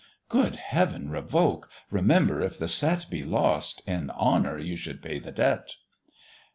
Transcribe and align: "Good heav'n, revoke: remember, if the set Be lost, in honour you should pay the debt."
"Good 0.29 0.55
heav'n, 0.55 1.11
revoke: 1.11 1.69
remember, 1.91 2.41
if 2.41 2.57
the 2.57 2.67
set 2.67 3.07
Be 3.11 3.21
lost, 3.21 3.83
in 3.85 4.09
honour 4.09 4.57
you 4.57 4.75
should 4.75 4.99
pay 4.99 5.19
the 5.19 5.31
debt." 5.31 5.75